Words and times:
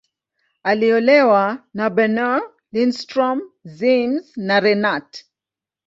Aliolewa 0.63 1.63
na 1.73 1.89
Bernow, 1.91 2.41
Lindström, 2.73 3.39
Ziems, 3.63 4.35
na 4.37 4.59
Renat. 4.59 5.25